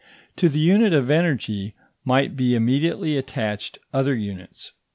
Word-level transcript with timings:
To 0.37 0.49
the 0.49 0.57
unit 0.57 0.93
of 0.93 1.11
energy 1.11 1.75
might 2.03 2.35
be 2.35 2.55
immediately 2.55 3.17
attached 3.19 3.77
other 3.93 4.15
units. 4.15 4.71